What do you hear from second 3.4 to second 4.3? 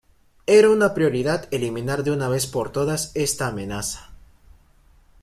amenaza.